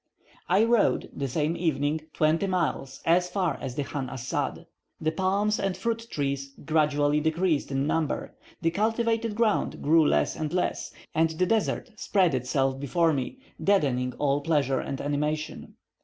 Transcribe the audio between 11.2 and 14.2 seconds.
the desert spread itself before me, deadening